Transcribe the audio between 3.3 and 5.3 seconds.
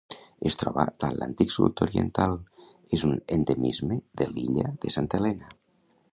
endemisme de l'illa de Santa